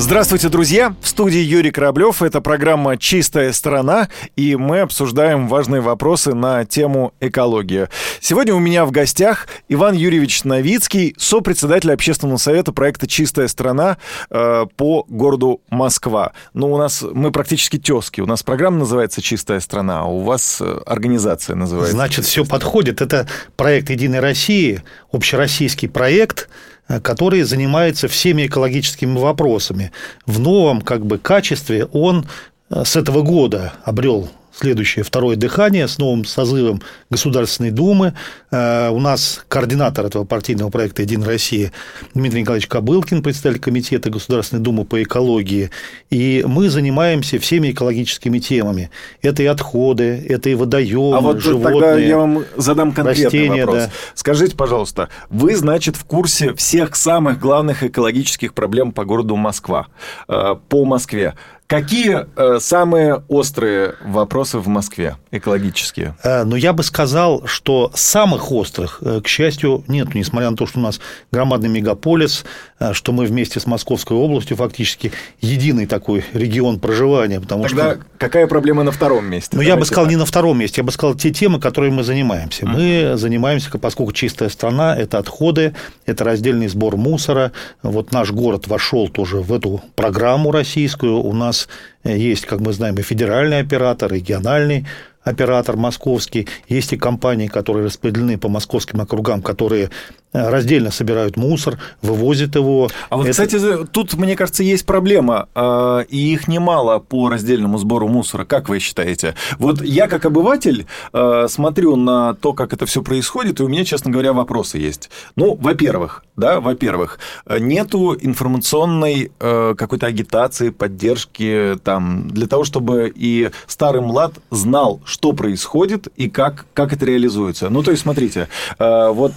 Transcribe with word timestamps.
Здравствуйте, 0.00 0.48
друзья! 0.48 0.94
В 1.02 1.08
студии 1.08 1.40
Юрий 1.40 1.70
Кораблев. 1.70 2.22
Это 2.22 2.40
программа 2.40 2.96
«Чистая 2.96 3.52
страна», 3.52 4.08
и 4.34 4.56
мы 4.56 4.80
обсуждаем 4.80 5.46
важные 5.46 5.82
вопросы 5.82 6.32
на 6.32 6.64
тему 6.64 7.12
экология. 7.20 7.90
Сегодня 8.18 8.54
у 8.54 8.58
меня 8.60 8.86
в 8.86 8.92
гостях 8.92 9.46
Иван 9.68 9.94
Юрьевич 9.94 10.42
Новицкий, 10.44 11.14
сопредседатель 11.18 11.92
общественного 11.92 12.38
совета 12.38 12.72
проекта 12.72 13.06
«Чистая 13.06 13.46
страна» 13.46 13.98
э, 14.30 14.64
по 14.74 15.04
городу 15.06 15.60
Москва. 15.68 16.32
Ну, 16.54 16.72
у 16.72 16.78
нас, 16.78 17.02
мы 17.02 17.30
практически 17.30 17.78
тески. 17.78 18.22
У 18.22 18.26
нас 18.26 18.42
программа 18.42 18.78
называется 18.78 19.20
«Чистая 19.20 19.60
страна», 19.60 20.00
а 20.00 20.04
у 20.04 20.20
вас 20.20 20.62
э, 20.62 20.80
организация 20.86 21.56
называется. 21.56 21.92
Значит, 21.92 22.24
все 22.24 22.46
подходит. 22.46 23.02
Это 23.02 23.28
проект 23.54 23.90
«Единой 23.90 24.20
России», 24.20 24.82
общероссийский 25.12 25.90
проект– 25.90 26.48
который 26.98 27.42
занимается 27.42 28.08
всеми 28.08 28.46
экологическими 28.46 29.16
вопросами. 29.16 29.92
В 30.26 30.40
новом 30.40 30.80
как 30.80 31.06
бы, 31.06 31.18
качестве 31.18 31.84
он 31.92 32.26
э, 32.70 32.82
с 32.84 32.96
этого 32.96 33.22
года 33.22 33.74
обрел 33.84 34.28
следующее 34.52 35.04
второе 35.04 35.36
дыхание 35.36 35.88
с 35.88 35.98
новым 35.98 36.24
созывом 36.24 36.82
Государственной 37.10 37.70
Думы. 37.70 38.14
Э, 38.50 38.90
у 38.90 39.00
нас 39.00 39.44
координатор 39.48 40.06
этого 40.06 40.24
партийного 40.24 40.70
проекта 40.70 41.02
«Единая 41.02 41.28
Россия» 41.28 41.72
Дмитрий 42.14 42.42
Николаевич 42.42 42.68
Кобылкин, 42.68 43.22
представитель 43.22 43.60
Комитета 43.60 44.10
Государственной 44.10 44.62
Думы 44.62 44.84
по 44.84 45.02
экологии. 45.02 45.70
И 46.10 46.44
мы 46.46 46.68
занимаемся 46.70 47.38
всеми 47.38 47.70
экологическими 47.70 48.38
темами. 48.38 48.90
Это 49.22 49.42
и 49.42 49.46
отходы, 49.46 50.24
это 50.28 50.50
и 50.50 50.54
водоемы, 50.54 51.16
А 51.16 51.20
вот 51.20 51.40
животные, 51.40 51.80
тогда 51.80 51.98
я 51.98 52.18
вам 52.18 52.44
задам 52.56 52.92
конкретный 52.92 53.24
растения, 53.24 53.66
вопрос. 53.66 53.84
да. 53.84 53.90
Скажите, 54.14 54.56
пожалуйста, 54.56 55.08
вы, 55.28 55.54
значит, 55.56 55.96
в 55.96 56.04
курсе 56.04 56.54
всех 56.54 56.96
самых 56.96 57.38
главных 57.38 57.82
экологических 57.82 58.54
проблем 58.54 58.92
по 58.92 59.04
городу 59.04 59.36
Москва, 59.36 59.88
э, 60.28 60.56
по 60.68 60.84
Москве. 60.84 61.34
Какие 61.70 62.26
э, 62.34 62.58
самые 62.58 63.22
острые 63.28 63.94
вопросы 64.04 64.58
в 64.58 64.66
Москве 64.66 65.14
экологические? 65.30 66.16
Э, 66.24 66.42
Но 66.42 66.56
я 66.56 66.72
бы 66.72 66.82
сказал, 66.82 67.46
что 67.46 67.92
самых 67.94 68.50
острых, 68.50 68.98
э, 69.02 69.20
к 69.22 69.28
счастью, 69.28 69.84
нет, 69.86 70.16
несмотря 70.16 70.50
на 70.50 70.56
то, 70.56 70.66
что 70.66 70.80
у 70.80 70.82
нас 70.82 70.98
громадный 71.30 71.68
мегаполис, 71.68 72.44
э, 72.80 72.92
что 72.92 73.12
мы 73.12 73.24
вместе 73.24 73.60
с 73.60 73.66
Московской 73.66 74.16
областью 74.16 74.56
фактически 74.56 75.12
единый 75.40 75.86
такой 75.86 76.24
регион 76.32 76.80
проживания, 76.80 77.40
потому 77.40 77.62
Тогда 77.62 77.92
что... 77.92 78.00
какая 78.18 78.48
проблема 78.48 78.82
на 78.82 78.90
втором 78.90 79.26
месте? 79.26 79.56
Ну, 79.56 79.62
я 79.62 79.76
бы 79.76 79.86
сказал 79.86 80.06
так. 80.06 80.10
не 80.10 80.16
на 80.16 80.26
втором 80.26 80.58
месте, 80.58 80.80
я 80.80 80.84
бы 80.84 80.90
сказал 80.90 81.14
те 81.14 81.30
темы, 81.30 81.60
которыми 81.60 81.94
мы 81.94 82.02
занимаемся. 82.02 82.66
Мы 82.66 83.12
занимаемся, 83.14 83.70
поскольку 83.78 84.10
чистая 84.10 84.48
страна, 84.48 84.96
это 84.96 85.18
отходы, 85.18 85.76
это 86.04 86.24
раздельный 86.24 86.66
сбор 86.66 86.96
мусора. 86.96 87.52
Вот 87.84 88.10
наш 88.10 88.32
город 88.32 88.66
вошел 88.66 89.06
тоже 89.06 89.36
в 89.36 89.52
эту 89.52 89.80
программу 89.94 90.50
российскую. 90.50 91.20
У 91.22 91.32
нас 91.32 91.59
есть, 92.04 92.46
как 92.46 92.60
мы 92.60 92.72
знаем, 92.72 92.96
и 92.96 93.02
федеральный 93.02 93.58
оператор, 93.60 94.12
и 94.12 94.16
региональный 94.16 94.86
оператор 95.22 95.76
московский, 95.76 96.48
есть 96.68 96.92
и 96.94 96.96
компании, 96.96 97.46
которые 97.46 97.84
распределены 97.86 98.38
по 98.38 98.48
московским 98.48 99.00
округам, 99.02 99.42
которые 99.42 99.90
э, 100.32 100.48
раздельно 100.48 100.90
собирают 100.90 101.36
мусор, 101.36 101.78
вывозят 102.00 102.54
его. 102.56 102.88
А 103.10 103.16
вот, 103.16 103.26
Это- 103.26 103.32
кстати, 103.32 103.84
тут, 103.92 104.14
мне 104.14 104.34
кажется, 104.36 104.62
есть 104.62 104.86
проблема, 104.86 105.48
э, 105.54 106.04
и 106.08 106.32
их 106.32 106.48
немало 106.48 107.00
по 107.00 107.28
раздельному 107.28 107.76
сбору 107.78 108.08
мусора. 108.08 108.44
Как 108.46 108.68
вы 108.70 108.78
считаете? 108.78 109.34
Вот 109.58 109.82
я, 109.82 110.08
как 110.08 110.24
обыватель, 110.24 110.86
э, 111.12 111.46
смотрю 111.50 111.96
на 111.96 112.32
то, 112.34 112.54
как 112.54 112.72
это 112.72 112.86
все 112.86 113.02
происходит, 113.02 113.60
и 113.60 113.62
у 113.62 113.68
меня, 113.68 113.84
честно 113.84 114.10
говоря, 114.10 114.32
вопросы 114.32 114.78
есть. 114.78 115.10
Ну, 115.36 115.54
во-первых, 115.60 116.24
да, 116.40 116.60
во-первых, 116.60 117.18
э, 117.46 117.58
нету 117.60 118.16
информационной 118.20 119.30
э, 119.38 119.74
какой-то 119.76 120.06
агитации, 120.06 120.70
поддержки 120.70 121.78
там 121.84 122.28
для 122.28 122.46
того, 122.46 122.64
чтобы 122.64 123.12
и 123.14 123.50
старый 123.66 124.00
млад 124.00 124.32
знал, 124.50 125.00
что 125.04 125.32
происходит 125.32 126.08
и 126.16 126.28
как, 126.28 126.66
как 126.74 126.92
это 126.92 127.06
реализуется. 127.06 127.68
Ну, 127.68 127.82
то 127.82 127.92
есть, 127.92 128.02
смотрите, 128.02 128.48
э, 128.78 129.08
вот 129.10 129.34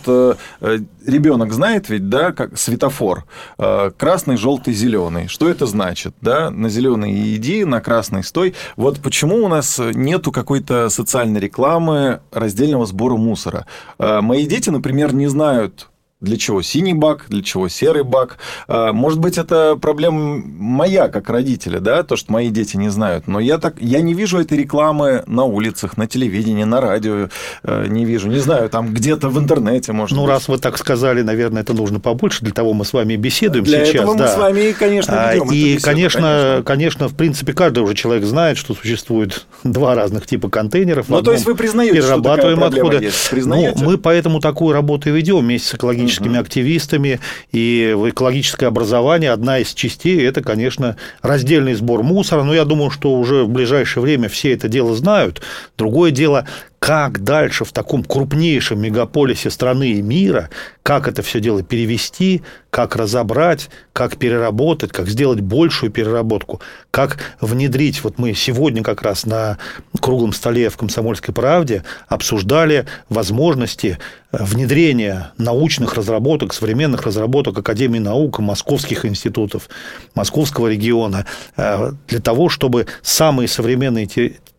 ребенок 1.05 1.53
знает 1.53 1.89
ведь, 1.89 2.09
да, 2.09 2.31
как 2.31 2.57
светофор, 2.57 3.25
э, 3.57 3.91
красный, 3.97 4.37
желтый, 4.37 4.73
зеленый. 4.73 5.27
Что 5.27 5.49
это 5.49 5.65
значит, 5.65 6.15
да? 6.21 6.49
На 6.49 6.69
зеленый 6.69 7.35
иди, 7.35 7.65
на 7.65 7.81
красный 7.81 8.23
стой. 8.23 8.55
Вот 8.75 8.99
почему 8.99 9.43
у 9.43 9.47
нас 9.47 9.79
нету 9.79 10.31
какой-то 10.31 10.89
социальной 10.89 11.39
рекламы 11.39 12.21
раздельного 12.31 12.85
сбора 12.85 13.15
мусора? 13.15 13.65
Э, 13.99 14.21
Мои 14.21 14.45
дети, 14.45 14.69
например, 14.69 15.13
не 15.13 15.27
знают 15.27 15.89
для 16.23 16.37
чего 16.37 16.61
синий 16.61 16.93
бак, 16.93 17.25
для 17.27 17.43
чего 17.43 17.67
серый 17.67 18.03
бак. 18.03 18.37
А, 18.67 18.93
Может 18.93 19.19
быть, 19.19 19.37
это 19.37 19.77
проблема 19.79 20.41
моя 20.45 21.09
как 21.09 21.29
родителя, 21.29 21.79
да, 21.79 22.01
то, 22.03 22.15
что 22.15 22.31
мои 22.31 22.49
дети 22.49 22.77
не 22.77 22.89
знают. 22.89 23.27
Но 23.27 23.39
я 23.39 23.57
так, 23.57 23.75
я 23.81 24.01
не 24.01 24.13
вижу 24.13 24.39
этой 24.39 24.57
рекламы 24.57 25.23
на 25.27 25.43
улицах, 25.43 25.97
на 25.97 26.07
телевидении, 26.07 26.63
на 26.63 26.79
радио, 26.81 27.27
э, 27.63 27.85
не 27.89 28.05
вижу. 28.05 28.29
Не 28.29 28.39
знаю, 28.39 28.69
там 28.69 28.93
где-то 28.93 29.29
в 29.29 29.37
интернете, 29.37 29.91
может 29.91 30.15
Ну, 30.15 30.23
быть. 30.23 30.31
раз 30.31 30.47
вы 30.47 30.57
так 30.57 30.77
сказали, 30.77 31.21
наверное, 31.21 31.61
это 31.61 31.73
нужно 31.73 31.99
побольше, 31.99 32.43
для 32.45 32.53
того 32.53 32.73
мы 32.73 32.85
с 32.85 32.93
вами 32.93 33.15
беседуем 33.17 33.65
Для 33.65 33.85
сейчас. 33.85 33.95
этого 34.03 34.13
мы 34.13 34.17
да. 34.19 34.27
с 34.33 34.37
вами, 34.37 34.71
конечно, 34.71 35.29
А, 35.29 35.33
ведем 35.35 35.51
И, 35.51 35.63
беседу, 35.75 35.83
конечно, 35.83 36.21
конечно. 36.21 36.63
конечно, 36.65 37.07
в 37.09 37.15
принципе, 37.15 37.51
каждый 37.53 37.83
уже 37.83 37.95
человек 37.95 38.23
знает, 38.23 38.57
что 38.57 38.73
существует 38.73 39.45
два 39.65 39.93
разных 39.93 40.25
типа 40.25 40.49
контейнеров. 40.49 41.09
Ну, 41.09 41.21
то 41.21 41.33
есть 41.33 41.45
вы 41.45 41.55
признаете, 41.55 42.01
что 42.01 42.07
такая 42.07 42.21
перерабатываем 42.21 42.59
проблема 42.59 42.87
отходы. 42.89 43.05
есть? 43.05 43.29
Признаете? 43.29 43.79
Ну, 43.79 43.89
мы 43.91 43.97
поэтому 43.97 44.39
такую 44.39 44.73
работу 44.73 45.09
и 45.09 45.11
ведем 45.11 45.39
вместе 45.39 45.67
с 45.67 45.73
экологическими 46.13 46.39
активистами. 46.39 47.19
И 47.51 47.93
в 47.95 48.09
экологическое 48.09 48.67
образование 48.67 49.31
одна 49.31 49.59
из 49.59 49.73
частей– 49.73 50.25
это, 50.27 50.41
конечно, 50.41 50.97
раздельный 51.21 51.73
сбор 51.73 52.03
мусора. 52.03 52.43
Но 52.43 52.53
я 52.53 52.65
думаю, 52.65 52.89
что 52.89 53.13
уже 53.13 53.43
в 53.43 53.49
ближайшее 53.49 54.03
время 54.03 54.29
все 54.29 54.53
это 54.53 54.67
дело 54.67 54.95
знают. 54.95 55.41
Другое 55.77 56.11
дело, 56.11 56.47
как 56.83 57.23
дальше 57.23 57.63
в 57.63 57.71
таком 57.71 58.03
крупнейшем 58.03 58.81
мегаполисе 58.81 59.49
страны 59.49 59.93
и 59.93 60.01
мира, 60.01 60.49
как 60.83 61.07
это 61.07 61.21
все 61.21 61.39
дело 61.39 61.63
перевести, 61.63 62.41
как 62.69 62.97
разобрать, 62.97 63.69
как 63.93 64.17
переработать, 64.17 64.91
как 64.91 65.07
сделать 65.07 65.39
большую 65.39 65.93
переработку, 65.93 66.59
как 66.91 67.19
внедрить. 67.39 68.03
Вот 68.03 68.19
мы 68.19 68.33
сегодня 68.33 68.83
как 68.83 69.01
раз 69.01 69.25
на 69.25 69.59
круглом 69.97 70.33
столе 70.33 70.67
в 70.67 70.75
«Комсомольской 70.75 71.33
правде» 71.33 71.85
обсуждали 72.09 72.85
возможности 73.07 73.97
э, 74.33 74.43
внедрения 74.43 75.31
научных 75.37 75.93
разработок, 75.93 76.53
современных 76.53 77.03
разработок 77.03 77.57
Академии 77.57 77.99
наук, 77.99 78.39
московских 78.39 79.05
институтов, 79.05 79.69
московского 80.15 80.67
региона, 80.67 81.25
э, 81.55 81.93
для 82.09 82.19
того, 82.19 82.49
чтобы 82.49 82.87
самые 83.01 83.47
современные 83.47 84.05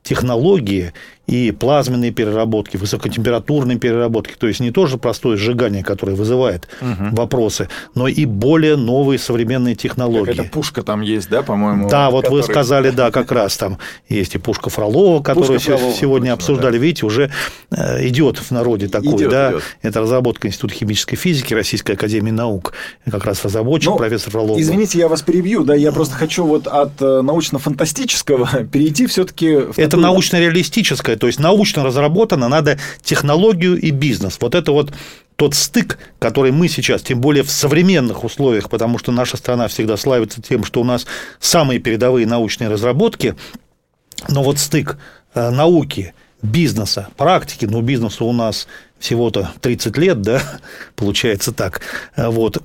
технологии 0.05 0.93
и 1.27 1.53
плазменные 1.53 2.11
переработки, 2.11 2.77
высокотемпературные 2.77 3.79
переработки, 3.79 4.35
то 4.39 4.47
есть 4.47 4.61
не 4.61 4.71
тоже 4.71 4.99
простое 4.99 5.39
сжигание, 5.39 5.83
которое 5.83 6.15
вызывает 6.15 6.69
вопросы, 7.13 7.71
но 7.95 8.07
и 8.09 8.27
более 8.27 8.77
новые 8.77 9.19
современные 9.19 9.75
технологии. 9.75 10.33
Какая-то 10.33 10.51
пушка 10.53 10.83
там 10.83 11.01
есть, 11.01 11.31
да, 11.31 11.43
по-моему? 11.43 11.89
Да, 11.89 12.11
вот 12.11 12.29
вы 12.29 12.41
которая- 12.41 12.43
сказали, 12.43 12.91
да, 12.91 13.11
как 13.11 13.33
раз 13.33 13.57
там 13.57 13.79
есть 14.11 14.35
и 14.35 14.39
пушка 14.39 14.69
Фролова, 14.69 15.23
которую 15.23 15.59
се- 15.59 15.77
Фролова, 15.79 15.95
сегодня 15.95 16.33
точно, 16.33 16.35
обсуждали. 16.35 16.79
Видите, 16.79 17.07
уже 17.07 17.31
э, 17.71 18.07
идет 18.07 18.37
в 18.37 18.51
народе 18.51 18.89
такой, 18.89 19.15
Идет, 19.17 19.31
да. 19.31 19.51
идет. 19.53 19.63
Это 19.81 20.01
разработка 20.01 20.47
Института 20.49 20.75
химической 20.75 21.17
физики 21.17 21.55
Российской 21.55 21.93
Академии 21.93 22.33
Наук. 22.33 22.75
Как 23.11 23.25
раз 23.25 23.43
разработчик, 23.43 23.93
Ну, 23.93 23.97
профессор 23.97 24.31
Фролов. 24.31 24.59
Извините, 24.59 24.99
я 24.99 25.09
вас 25.09 25.23
перебью, 25.23 25.65
да, 25.65 25.75
я 25.75 25.91
просто 25.91 26.15
хочу 26.17 26.45
вот 26.45 26.67
от 26.67 27.01
э, 27.01 27.23
научно-фантастического 27.23 28.65
перейти 28.73 29.07
все-таки 29.07 29.57
в 29.57 29.79
Это 29.79 29.94
такую- 29.97 30.07
научно-реалистическое, 30.07 31.17
то 31.17 31.27
есть 31.27 31.39
научно 31.41 31.85
разработано, 31.85 32.49
надо 32.49 32.79
технологию 33.03 33.81
и 33.81 33.91
бизнес. 33.91 34.39
Вот 34.41 34.55
это 34.55 34.73
вот 34.73 34.93
тот 35.37 35.55
стык, 35.55 35.99
который 36.19 36.53
мы 36.53 36.69
сейчас, 36.69 37.03
тем 37.03 37.21
более 37.21 37.43
в 37.43 37.51
современных 37.51 38.25
условиях, 38.25 38.71
потому 38.71 38.99
что 38.99 39.13
наша 39.13 39.37
страна 39.37 39.69
всегда 39.69 39.97
славится 39.97 40.41
тем, 40.41 40.65
что 40.65 40.81
у 40.81 40.85
нас 40.85 41.07
самые 41.41 41.81
передовые 41.81 42.27
научные 42.27 42.69
разработки, 42.69 43.35
но 44.29 44.43
вот 44.43 44.59
стык 44.59 44.99
э, 45.35 45.51
науки, 45.51 46.15
бизнеса, 46.43 47.09
практики, 47.17 47.65
ну, 47.65 47.81
бизнесу 47.81 48.27
у 48.27 48.33
нас 48.33 48.69
всего-то 48.99 49.51
30 49.61 49.97
лет, 49.99 50.23
да, 50.23 50.43
получается 50.97 51.53
так, 51.53 51.81
Э, 52.17 52.29
вот, 52.29 52.63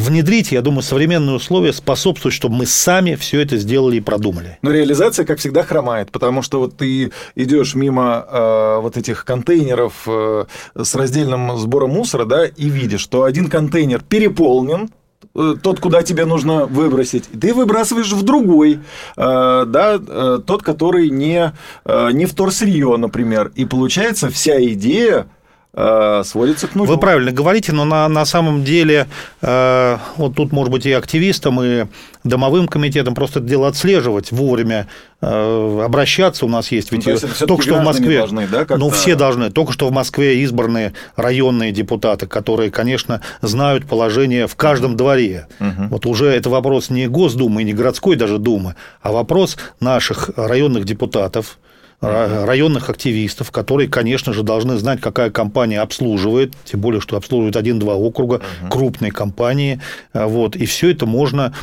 внедрить, 0.00 0.52
я 0.52 0.62
думаю, 0.62 0.82
современные 0.82 1.36
условия 1.36 1.72
способствуют, 1.72 2.34
чтобы 2.34 2.56
мы 2.56 2.66
сами 2.66 3.14
все 3.14 3.40
это 3.40 3.56
сделали 3.56 3.96
и 3.96 4.00
продумали. 4.00 4.58
Но 4.62 4.70
реализация, 4.70 5.24
как 5.24 5.38
всегда, 5.38 5.62
хромает, 5.62 6.10
потому 6.10 6.42
что 6.42 6.60
вот 6.60 6.76
ты 6.76 7.12
идешь 7.34 7.74
мимо 7.74 8.26
э, 8.28 8.78
вот 8.80 8.96
этих 8.96 9.24
контейнеров 9.24 9.94
э, 10.06 10.44
с 10.76 10.94
раздельным 10.94 11.56
сбором 11.58 11.90
мусора, 11.90 12.24
да, 12.24 12.46
и 12.46 12.68
видишь, 12.68 13.00
что 13.00 13.24
один 13.24 13.48
контейнер 13.48 14.02
переполнен, 14.02 14.90
э, 15.34 15.54
тот, 15.62 15.80
куда 15.80 16.02
тебе 16.02 16.24
нужно 16.24 16.66
выбросить, 16.66 17.24
ты 17.40 17.54
выбрасываешь 17.54 18.12
в 18.12 18.22
другой, 18.22 18.80
э, 19.16 19.64
да, 19.66 19.98
тот, 20.38 20.62
который 20.62 21.10
не, 21.10 21.52
не 21.86 22.26
вторсырье, 22.26 22.96
например. 22.96 23.52
И 23.54 23.64
получается 23.64 24.30
вся 24.30 24.62
идея 24.64 25.26
Э, 25.26 25.39
сводится 25.72 26.66
к 26.66 26.74
нулю. 26.74 26.90
Вы 26.90 26.98
правильно 26.98 27.30
говорите, 27.30 27.72
но 27.72 27.84
на, 27.84 28.08
на 28.08 28.24
самом 28.24 28.64
деле 28.64 29.06
э, 29.40 29.98
вот 30.16 30.34
тут, 30.34 30.50
может 30.50 30.72
быть, 30.72 30.84
и 30.84 30.92
активистам, 30.92 31.62
и 31.62 31.86
домовым 32.24 32.66
комитетам 32.66 33.14
просто 33.14 33.38
это 33.38 33.48
дело 33.48 33.68
отслеживать 33.68 34.32
вовремя, 34.32 34.88
э, 35.20 35.82
обращаться 35.84 36.44
у 36.44 36.48
нас 36.48 36.72
есть. 36.72 36.90
Ведь 36.90 37.06
ну, 37.06 37.16
то 37.16 37.46
только 37.46 37.62
что 37.62 37.76
в 37.76 37.84
Москве, 37.84 38.18
должны, 38.18 38.48
да, 38.48 38.66
ну 38.76 38.90
все 38.90 39.14
должны, 39.14 39.50
только 39.50 39.72
что 39.72 39.86
в 39.86 39.92
Москве 39.92 40.40
избранные 40.40 40.92
районные 41.14 41.70
депутаты, 41.70 42.26
которые, 42.26 42.72
конечно, 42.72 43.20
знают 43.40 43.86
положение 43.86 44.48
в 44.48 44.56
каждом 44.56 44.96
дворе. 44.96 45.46
Угу. 45.60 45.88
Вот 45.90 46.06
уже 46.06 46.26
это 46.26 46.50
вопрос 46.50 46.90
не 46.90 47.06
Госдумы, 47.06 47.62
не 47.62 47.72
городской 47.72 48.16
даже 48.16 48.38
Думы, 48.38 48.74
а 49.02 49.12
вопрос 49.12 49.56
наших 49.78 50.30
районных 50.36 50.84
депутатов, 50.84 51.58
районных 52.00 52.88
активистов, 52.88 53.50
которые, 53.50 53.88
конечно 53.88 54.32
же, 54.32 54.42
должны 54.42 54.76
знать, 54.78 55.00
какая 55.00 55.30
компания 55.30 55.80
обслуживает, 55.80 56.54
тем 56.64 56.80
более, 56.80 57.00
что 57.00 57.16
обслуживает 57.16 57.56
один-два 57.56 57.94
округа, 57.94 58.34
угу. 58.34 58.70
крупные 58.70 59.12
компании, 59.12 59.80
вот, 60.14 60.56
и 60.56 60.66
все 60.66 60.90
это 60.90 61.06
можно 61.06 61.54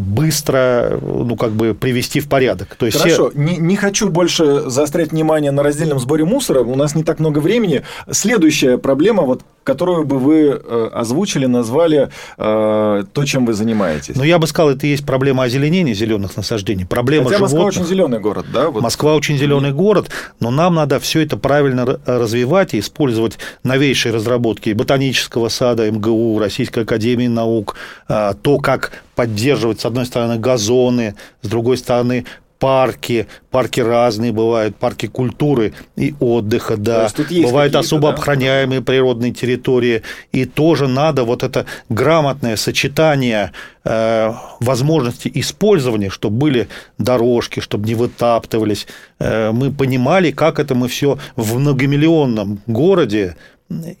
быстро, 0.00 0.98
ну, 1.00 1.36
как 1.36 1.52
бы 1.52 1.74
привести 1.74 2.20
в 2.20 2.28
порядок. 2.28 2.76
То 2.76 2.86
есть 2.86 2.98
Хорошо, 2.98 3.30
все... 3.30 3.38
не, 3.38 3.56
не 3.56 3.76
хочу 3.76 4.08
больше 4.08 4.68
заострять 4.68 5.12
внимание 5.12 5.50
на 5.50 5.62
раздельном 5.62 5.98
сборе 5.98 6.24
мусора, 6.24 6.60
у 6.60 6.76
нас 6.76 6.94
не 6.94 7.04
так 7.04 7.18
много 7.18 7.38
времени. 7.38 7.82
Следующая 8.10 8.78
проблема, 8.78 9.22
вот, 9.22 9.42
которую 9.64 10.04
бы 10.04 10.18
вы 10.18 10.60
э, 10.62 10.90
озвучили, 10.92 11.46
назвали 11.46 12.08
э, 12.38 13.04
то, 13.12 13.24
чем 13.24 13.46
вы 13.46 13.52
занимаетесь. 13.52 14.14
Ну, 14.14 14.22
я 14.22 14.38
бы 14.38 14.46
сказал, 14.46 14.70
это 14.70 14.86
и 14.86 14.90
есть 14.90 15.04
проблема 15.04 15.44
озеленения 15.44 15.94
зеленых 15.94 16.36
насаждений, 16.36 16.86
проблема 16.86 17.24
Хотя 17.24 17.38
животных. 17.38 17.58
Москва 17.58 17.82
очень 17.82 17.88
зеленый 17.88 18.20
город, 18.20 18.46
да? 18.52 18.70
Вот. 18.70 18.82
Москва 18.82 19.14
очень 19.14 19.36
зеленый 19.38 19.72
город, 19.72 20.08
но 20.40 20.50
нам 20.50 20.74
надо 20.74 21.00
все 21.00 21.20
это 21.20 21.36
правильно 21.36 21.98
развивать 22.06 22.74
и 22.74 22.78
использовать 22.78 23.38
новейшие 23.64 24.14
разработки 24.14 24.72
ботанического 24.72 25.48
сада, 25.48 25.90
МГУ, 25.90 26.38
Российской 26.38 26.84
академии 26.84 27.26
наук, 27.26 27.76
э, 28.08 28.34
то, 28.40 28.58
как 28.58 28.92
поддерживать, 29.16 29.80
с 29.80 29.86
одной 29.86 30.06
стороны, 30.06 30.38
газоны, 30.38 31.16
с 31.42 31.48
другой 31.48 31.78
стороны, 31.78 32.24
парки, 32.58 33.26
парки 33.50 33.80
разные 33.80 34.32
бывают, 34.32 34.76
парки 34.76 35.06
культуры 35.06 35.72
и 35.96 36.14
отдыха, 36.20 36.76
да, 36.76 37.08
бывают 37.42 37.74
особо 37.76 38.08
да? 38.08 38.14
охраняемые 38.14 38.80
природные 38.82 39.32
территории, 39.32 40.02
и 40.32 40.44
тоже 40.44 40.88
надо 40.88 41.24
вот 41.24 41.42
это 41.42 41.66
грамотное 41.88 42.56
сочетание 42.56 43.52
э, 43.84 44.32
возможностей 44.60 45.30
использования, 45.34 46.10
чтобы 46.10 46.36
были 46.36 46.68
дорожки, 46.98 47.60
чтобы 47.60 47.86
не 47.86 47.94
вытаптывались, 47.94 48.86
э, 49.18 49.50
мы 49.52 49.70
понимали, 49.70 50.30
как 50.30 50.58
это 50.58 50.74
мы 50.74 50.88
все 50.88 51.18
в 51.36 51.58
многомиллионном 51.58 52.60
городе 52.66 53.36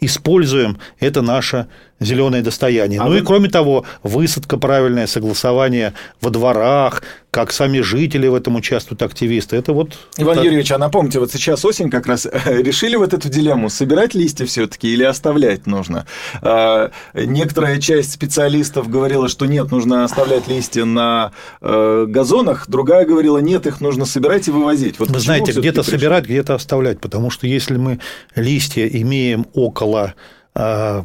используем, 0.00 0.78
это 1.00 1.22
наше 1.22 1.66
зеленое 2.00 2.42
достояние. 2.42 3.00
А 3.00 3.04
ну 3.04 3.10
вы... 3.10 3.18
и 3.18 3.22
кроме 3.22 3.48
того, 3.48 3.84
высадка 4.02 4.58
правильное, 4.58 5.06
согласование 5.06 5.94
во 6.20 6.30
дворах, 6.30 7.02
как 7.30 7.52
сами 7.52 7.80
жители 7.80 8.28
в 8.28 8.34
этом 8.34 8.56
участвуют, 8.56 9.02
активисты. 9.02 9.56
Это 9.56 9.72
вот... 9.72 9.98
Иван 10.16 10.38
это... 10.38 10.44
Юрьевич, 10.46 10.72
а 10.72 10.78
напомните, 10.78 11.20
вот 11.20 11.30
сейчас 11.32 11.64
осень 11.64 11.90
как 11.90 12.06
раз, 12.06 12.26
решили 12.46 12.96
вот 12.96 13.12
эту 13.12 13.28
дилемму, 13.28 13.68
собирать 13.68 14.14
листья 14.14 14.46
все 14.46 14.66
таки 14.66 14.92
или 14.92 15.04
оставлять 15.04 15.66
нужно? 15.66 16.06
А, 16.42 16.90
некоторая 17.14 17.78
часть 17.78 18.12
специалистов 18.12 18.88
говорила, 18.88 19.28
что 19.28 19.46
нет, 19.46 19.70
нужно 19.70 20.04
оставлять 20.04 20.48
листья 20.48 20.84
на 20.84 21.32
э, 21.60 22.06
газонах, 22.08 22.68
другая 22.68 23.04
говорила, 23.04 23.38
нет, 23.38 23.66
их 23.66 23.80
нужно 23.80 24.06
собирать 24.06 24.48
и 24.48 24.50
вывозить. 24.50 24.98
Вот 24.98 25.10
Вы 25.10 25.20
знаете, 25.20 25.52
где-то 25.52 25.82
собирать, 25.82 26.24
где-то 26.24 26.54
оставлять, 26.54 27.00
потому 27.00 27.30
что 27.30 27.46
если 27.46 27.76
мы 27.76 28.00
листья 28.34 28.86
имеем 28.86 29.46
около 29.52 30.14
а, 30.54 31.04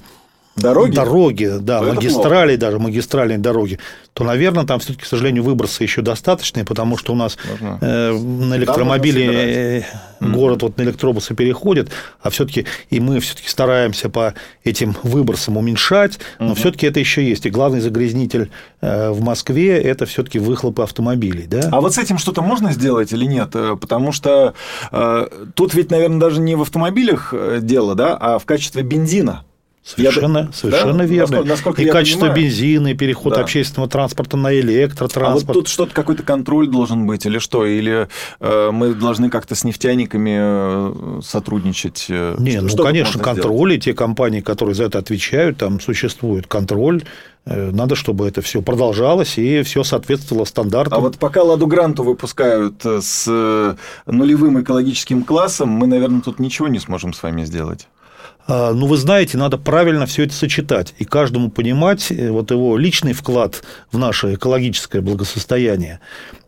Дороги? 0.56 0.95
Дороги, 0.95 1.57
да, 1.62 1.81
магистрали, 1.81 2.57
даже 2.57 2.77
магистральные 2.77 3.38
дороги, 3.38 3.80
то, 4.13 4.25
наверное, 4.25 4.65
там 4.65 4.80
все-таки, 4.80 5.03
к 5.03 5.07
сожалению, 5.07 5.44
выбросы 5.44 5.83
еще 5.83 6.01
достаточные, 6.01 6.65
потому 6.65 6.98
что 6.98 7.13
у 7.13 7.15
нас 7.15 7.38
э, 7.80 8.12
на 8.12 8.57
электромобиле 8.57 9.80
э, 9.80 9.83
город 10.19 10.63
вот 10.63 10.77
на 10.77 10.81
электробусы 10.81 11.36
переходит, 11.36 11.89
а 12.21 12.30
все-таки 12.30 12.65
и 12.89 13.00
мы 13.00 13.21
все-таки 13.21 13.48
стараемся 13.48 14.09
по 14.09 14.33
этим 14.65 14.95
выбросам 15.03 15.56
уменьшать, 15.56 16.19
но 16.39 16.53
все-таки 16.53 16.86
это 16.86 17.00
еще 17.00 17.24
есть. 17.24 17.45
И 17.45 17.50
главный 17.50 17.80
загрязнитель 17.80 18.51
э, 18.81 19.12
в 19.12 19.21
Москве 19.21 19.81
это 19.81 20.06
все-таки 20.06 20.38
выхлопы 20.39 20.83
автомобилей. 20.83 21.48
Да? 21.48 21.69
А 21.71 21.80
вот 21.80 21.95
с 21.95 21.98
этим 21.98 22.18
что-то 22.18 22.42
можно 22.42 22.74
сделать 22.74 23.13
или 23.13 23.24
нет? 23.25 23.51
Э, 23.53 23.77
потому 23.80 24.12
что 24.12 24.53
э, 24.92 25.27
тут 25.56 25.74
ведь, 25.74 25.92
наверное, 25.92 26.19
даже 26.19 26.42
не 26.42 26.56
в 26.56 26.62
автомобилях 26.62 27.33
дело, 27.62 27.95
да, 27.95 28.18
а 28.19 28.38
в 28.38 28.45
качестве 28.45 28.83
бензина. 28.83 29.45
Совершенно, 29.83 30.37
я, 30.37 30.49
совершенно 30.53 30.99
да? 30.99 31.03
верно. 31.05 31.37
Насколько, 31.37 31.49
насколько 31.49 31.81
и 31.81 31.85
качество 31.89 32.27
понимаю, 32.27 32.41
бензина, 32.43 32.87
и 32.89 32.93
переход 32.93 33.33
да. 33.33 33.41
общественного 33.41 33.89
транспорта 33.89 34.37
на 34.37 34.53
электротранспорт. 34.53 35.43
А 35.43 35.53
вот 35.53 35.53
тут 35.53 35.67
что-то 35.69 35.93
какой-то 35.93 36.21
контроль 36.21 36.67
должен 36.67 37.07
быть 37.07 37.25
или 37.25 37.39
что? 37.39 37.65
Или 37.65 38.07
э, 38.39 38.69
мы 38.71 38.93
должны 38.93 39.31
как-то 39.31 39.55
с 39.55 39.63
нефтяниками 39.63 40.37
э, 40.39 41.21
сотрудничать? 41.23 42.05
Э, 42.09 42.35
Не, 42.37 42.51
что, 42.51 42.61
ну, 42.61 42.69
что 42.69 42.83
конечно, 42.83 43.23
контроль, 43.23 43.73
и 43.73 43.79
те 43.79 43.95
компании, 43.95 44.41
которые 44.41 44.75
за 44.75 44.83
это 44.83 44.99
отвечают, 44.99 45.57
там 45.57 45.79
существует 45.79 46.45
контроль. 46.45 47.03
Э, 47.45 47.71
надо, 47.71 47.95
чтобы 47.95 48.27
это 48.27 48.43
все 48.43 48.61
продолжалось 48.61 49.39
и 49.39 49.63
все 49.63 49.83
соответствовало 49.83 50.45
стандартам. 50.45 50.99
А 50.99 51.01
вот 51.01 51.17
пока 51.17 51.41
Ладу 51.41 51.65
Гранту 51.65 52.03
выпускают 52.03 52.85
с 52.85 53.75
нулевым 54.05 54.61
экологическим 54.61 55.23
классом, 55.23 55.69
мы, 55.69 55.87
наверное, 55.87 56.21
тут 56.21 56.37
ничего 56.37 56.67
не 56.67 56.77
сможем 56.77 57.13
с 57.13 57.23
вами 57.23 57.45
сделать. 57.45 57.87
А, 58.53 58.74
ну, 58.74 58.86
вы 58.86 58.98
знаете, 58.98 59.38
надо 59.38 59.57
правильно 59.57 60.06
все 60.06 60.25
это 60.25 60.33
сочетать 60.33 60.94
и 61.00 61.06
каждому 61.06 61.50
понимать 61.50 62.12
э, 62.12 62.30
вот 62.31 62.51
его 62.51 62.75
личный 62.75 63.13
вклад 63.13 63.63
в 63.94 63.98
наше 63.98 64.33
экологическое 64.33 65.01
благосостояние. 65.01 66.01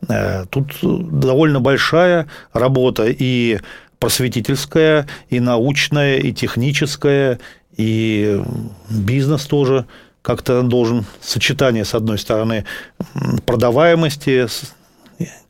Э, 0.10 0.44
тут 0.50 0.74
довольно 0.82 1.62
большая 1.62 2.28
работа 2.52 3.06
и 3.08 3.62
просветительская, 4.00 5.08
и 5.30 5.40
научная, 5.40 6.18
и 6.18 6.34
техническая, 6.34 7.40
и 7.78 8.42
бизнес 8.90 9.46
тоже 9.46 9.86
как-то 10.22 10.62
должен 10.62 11.06
сочетание, 11.22 11.86
с 11.86 11.96
одной 11.96 12.18
стороны, 12.18 12.66
продаваемости, 13.46 14.48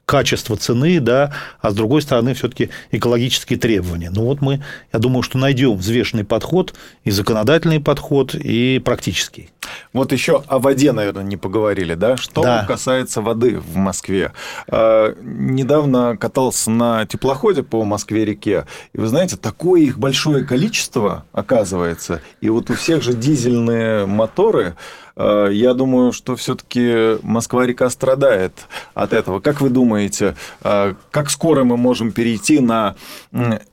качество 0.05 0.57
цены, 0.57 0.99
да, 0.99 1.33
а 1.61 1.71
с 1.71 1.75
другой 1.75 2.01
стороны 2.01 2.33
все-таки 2.33 2.69
экологические 2.91 3.57
требования. 3.57 4.09
Ну 4.09 4.25
вот 4.25 4.41
мы, 4.41 4.61
я 4.91 4.99
думаю, 4.99 5.23
что 5.23 5.37
найдем 5.37 5.75
взвешенный 5.75 6.25
подход, 6.25 6.73
и 7.03 7.11
законодательный 7.11 7.79
подход, 7.79 8.35
и 8.35 8.81
практический. 8.83 9.49
Вот 9.93 10.11
еще 10.11 10.43
о 10.47 10.59
воде, 10.59 10.91
наверное, 10.91 11.23
не 11.23 11.37
поговорили, 11.37 11.93
да? 11.93 12.17
Что 12.17 12.43
да. 12.43 12.65
касается 12.65 13.21
воды 13.21 13.57
в 13.59 13.75
Москве. 13.77 14.33
А, 14.67 15.15
недавно 15.21 16.17
катался 16.17 16.69
на 16.69 17.05
теплоходе 17.05 17.63
по 17.63 17.83
Москве-реке, 17.85 18.65
и 18.93 18.97
вы 18.97 19.07
знаете, 19.07 19.37
такое 19.37 19.81
их 19.81 19.97
большое 19.97 20.43
количество 20.43 21.25
оказывается, 21.31 22.21
и 22.41 22.49
вот 22.49 22.69
у 22.69 22.73
всех 22.73 23.03
же 23.03 23.13
дизельные 23.13 24.05
моторы, 24.05 24.75
я 25.15 25.73
думаю, 25.73 26.11
что 26.11 26.35
все-таки 26.35 27.17
Москва-река 27.21 27.89
страдает 27.89 28.67
от 28.93 29.13
этого. 29.13 29.39
Как 29.39 29.61
вы 29.61 29.69
думаете, 29.69 30.35
а, 30.61 30.95
как 31.11 31.29
скоро 31.29 31.63
мы 31.63 31.77
можем 31.77 32.11
перейти 32.11 32.59
на 32.59 32.95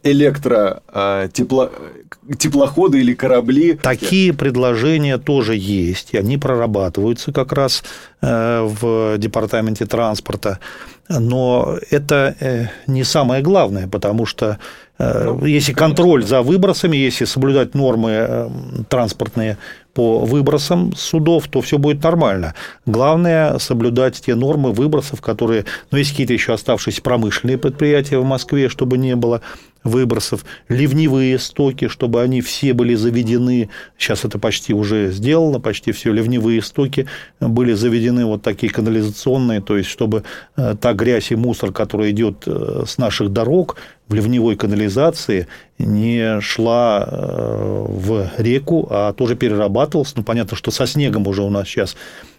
электротеплоходы 0.03 2.99
а, 2.99 3.01
или 3.01 3.15
корабли? 3.15 3.73
Такие 3.75 4.35
предложения 4.35 5.19
тоже 5.19 5.57
есть, 5.57 6.11
и 6.13 6.19
они 6.19 6.39
прорабатываются 6.39 7.33
как 7.33 7.53
раз 7.53 7.83
э, 8.21 8.61
в 8.63 9.19
департаменте 9.19 9.87
транспорта. 9.87 10.61
Но 11.09 11.77
это 11.91 12.37
э, 12.41 12.67
не 12.87 13.03
самое 13.05 13.43
главное, 13.43 13.89
потому 13.89 14.27
что 14.27 14.47
э, 14.47 14.57
ну, 15.01 15.45
если 15.47 15.73
контроль 15.73 16.25
за 16.25 16.43
выбросами, 16.43 16.97
если 16.97 17.25
соблюдать 17.25 17.75
нормы 17.75 18.51
транспортные 18.89 19.57
по 19.95 20.21
выбросам 20.21 20.95
судов, 20.95 21.49
то 21.49 21.61
все 21.61 21.79
будет 21.79 22.03
нормально. 22.03 22.55
Главное 22.87 23.59
соблюдать 23.59 24.21
те 24.21 24.35
нормы 24.35 24.73
выбросов, 24.73 25.21
которые, 25.21 25.65
ну, 25.91 25.99
есть 25.99 26.11
какие-то 26.11 26.33
еще 26.33 26.53
оставшиеся 26.53 27.03
промышленные 27.03 27.59
предприятия 27.59 28.19
в 28.19 28.25
Москве, 28.25 28.69
чтобы 28.69 28.99
не 28.99 29.17
было 29.17 29.41
выбросов, 29.85 30.45
ливневые 30.69 31.39
стоки, 31.39 31.89
чтобы 31.89 32.23
они 32.23 32.41
все 32.41 32.73
были 32.73 32.95
заведены, 32.95 33.71
сейчас 33.99 34.25
это 34.25 34.39
почти 34.39 34.75
уже 34.75 35.11
сделано, 35.11 35.61
почти 35.61 35.93
все 35.93 36.13
ливневые 36.13 36.63
стоки 36.63 37.07
были 37.41 37.73
заведены 37.73 38.27
вот 38.27 38.43
такие 38.43 38.73
канализационные, 38.73 39.61
то 39.61 39.77
есть 39.77 39.89
чтобы 39.89 40.25
э, 40.57 40.75
та 40.81 40.93
грязь 40.93 41.31
и 41.31 41.37
мусор, 41.37 41.73
который 41.73 42.11
идет 42.11 42.45
э, 42.47 42.85
с 42.87 42.99
наших 42.99 43.31
дорог 43.31 43.77
в 44.09 44.15
ливневой 44.15 44.57
канализации, 44.57 45.47
не 45.79 46.41
шла 46.41 47.07
э, 47.07 47.87
в 47.89 48.31
реку, 48.39 48.87
а 48.91 49.13
тоже 49.13 49.37
перерабатывалась. 49.37 50.15
Ну, 50.17 50.23
понятно, 50.23 50.57
что 50.57 50.71
со 50.71 50.87
снегом 50.87 51.27
уже 51.27 51.43
у 51.43 51.51
нас 51.51 51.69
сейчас 51.69 51.97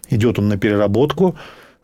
идет 0.10 0.38
он 0.38 0.50
на 0.50 0.58
переработку, 0.58 1.36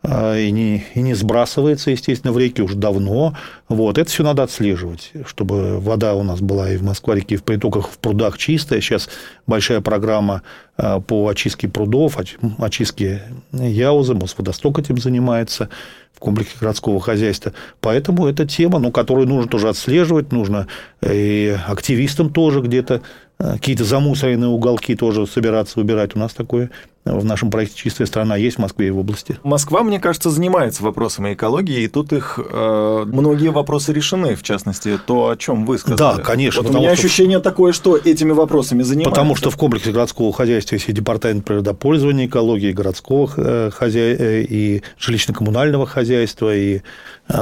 и 0.04 0.50
не, 0.52 0.84
и 0.94 1.02
не 1.02 1.14
сбрасывается, 1.14 1.90
естественно, 1.90 2.32
в 2.32 2.38
реки 2.38 2.62
уже 2.62 2.76
давно. 2.76 3.34
Вот. 3.68 3.98
Это 3.98 4.08
все 4.08 4.22
надо 4.22 4.44
отслеживать, 4.44 5.10
чтобы 5.26 5.80
вода 5.80 6.14
у 6.14 6.22
нас 6.22 6.40
была 6.40 6.70
и 6.70 6.76
в 6.76 6.84
Москва-реке, 6.84 7.34
и 7.34 7.38
в 7.38 7.42
притоках, 7.42 7.88
в 7.88 7.98
прудах 7.98 8.38
чистая. 8.38 8.80
Сейчас 8.80 9.08
большая 9.46 9.80
программа 9.80 10.42
а, 10.76 11.00
по 11.00 11.28
очистке 11.28 11.68
прудов, 11.68 12.16
очистке 12.58 13.22
Яузы, 13.52 14.14
Мосводосток 14.14 14.78
этим 14.78 14.98
занимается 14.98 15.68
в 16.14 16.20
комплексе 16.20 16.56
городского 16.60 17.00
хозяйства. 17.00 17.52
Поэтому 17.80 18.26
это 18.26 18.46
тема, 18.46 18.78
ну, 18.78 18.92
которую 18.92 19.26
нужно 19.26 19.50
тоже 19.50 19.68
отслеживать, 19.68 20.30
нужно 20.32 20.68
и 21.02 21.56
активистам 21.66 22.30
тоже 22.32 22.60
где-то 22.60 22.94
Э, 22.96 23.02
какие-то 23.38 23.84
замусоренные 23.84 24.48
уголки 24.48 24.96
тоже 24.96 25.26
собираться 25.26 25.80
убирать. 25.80 26.16
У 26.16 26.18
нас 26.18 26.32
такое 26.32 26.70
в 27.04 27.24
нашем 27.24 27.50
проекте 27.50 27.76
«Чистая 27.76 28.06
страна» 28.06 28.36
есть 28.36 28.56
в 28.56 28.60
Москве 28.60 28.88
и 28.88 28.90
в 28.90 28.98
области. 28.98 29.38
Москва, 29.42 29.82
мне 29.82 29.98
кажется, 29.98 30.30
занимается 30.30 30.82
вопросами 30.82 31.32
экологии, 31.34 31.82
и 31.82 31.88
тут 31.88 32.12
их 32.12 32.38
э, 32.38 33.04
многие 33.06 33.50
вопросы 33.50 33.92
решены, 33.92 34.34
в 34.34 34.42
частности, 34.42 34.98
то, 35.06 35.30
о 35.30 35.36
чем 35.36 35.64
вы 35.64 35.78
сказали. 35.78 36.16
Да, 36.16 36.22
конечно. 36.22 36.62
Вот 36.62 36.74
у 36.74 36.78
меня 36.78 36.94
что... 36.94 37.06
ощущение 37.06 37.38
такое, 37.38 37.72
что 37.72 37.96
этими 37.96 38.32
вопросами 38.32 38.82
занимаются. 38.82 39.10
Потому 39.10 39.36
что 39.36 39.50
в 39.50 39.56
комплексе 39.56 39.92
городского 39.92 40.32
хозяйства 40.32 40.74
есть 40.74 40.88
и 40.88 40.92
департамент 40.92 41.44
природопользования, 41.44 42.26
экологии, 42.26 42.72
городского 42.72 43.30
э, 43.36 43.70
хозяйства, 43.72 44.24
э, 44.24 44.42
и 44.42 44.82
жилищно-коммунального 44.98 45.86
хозяйства, 45.86 46.54
и, 46.54 46.82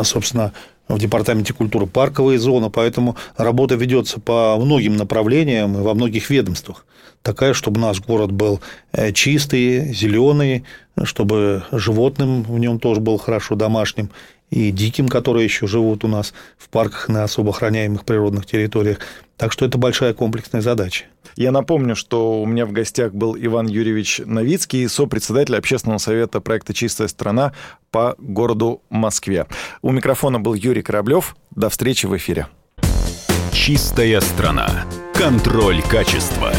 собственно, 0.02 0.52
в 0.88 0.98
Департаменте 0.98 1.52
культуры 1.52 1.86
парковые 1.86 2.38
зоны, 2.38 2.70
поэтому 2.70 3.16
работа 3.36 3.74
ведется 3.74 4.20
по 4.20 4.56
многим 4.56 4.96
направлениям 4.96 5.76
и 5.78 5.82
во 5.82 5.94
многих 5.94 6.30
ведомствах. 6.30 6.84
Такая, 7.22 7.54
чтобы 7.54 7.80
наш 7.80 8.00
город 8.00 8.30
был 8.30 8.60
э, 8.92 9.12
чистый, 9.12 9.92
зеленый, 9.92 10.64
чтобы 11.02 11.64
животным 11.72 12.44
в 12.44 12.58
нем 12.58 12.78
тоже 12.78 13.00
был 13.00 13.18
хорошо 13.18 13.56
домашним, 13.56 14.10
и 14.50 14.70
диким, 14.70 15.08
которые 15.08 15.44
еще 15.44 15.66
живут 15.66 16.04
у 16.04 16.08
нас 16.08 16.32
в 16.56 16.68
парках 16.68 17.08
на 17.08 17.24
особо 17.24 17.50
охраняемых 17.50 18.04
природных 18.04 18.46
территориях. 18.46 18.98
Так 19.36 19.52
что 19.52 19.66
это 19.66 19.76
большая 19.76 20.14
комплексная 20.14 20.62
задача. 20.62 21.04
Я 21.36 21.52
напомню, 21.52 21.94
что 21.94 22.40
у 22.40 22.46
меня 22.46 22.64
в 22.64 22.72
гостях 22.72 23.12
был 23.12 23.36
Иван 23.38 23.66
Юрьевич 23.66 24.22
Новицкий, 24.24 24.88
сопредседатель 24.88 25.56
общественного 25.56 25.98
совета 25.98 26.40
проекта 26.40 26.72
«Чистая 26.72 27.08
страна» 27.08 27.52
по 27.90 28.14
городу 28.18 28.80
Москве. 28.88 29.46
У 29.82 29.90
микрофона 29.90 30.40
был 30.40 30.54
Юрий 30.54 30.82
Кораблев. 30.82 31.36
До 31.50 31.68
встречи 31.68 32.06
в 32.06 32.16
эфире. 32.16 32.46
«Чистая 33.52 34.20
страна». 34.20 34.86
Контроль 35.14 35.82
качества. 35.82 36.52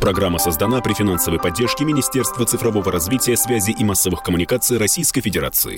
Программа 0.00 0.38
создана 0.38 0.80
при 0.80 0.94
финансовой 0.94 1.40
поддержке 1.40 1.84
Министерства 1.84 2.46
цифрового 2.46 2.90
развития, 2.90 3.36
связи 3.36 3.72
и 3.72 3.84
массовых 3.84 4.22
коммуникаций 4.22 4.78
Российской 4.78 5.20
Федерации. 5.20 5.76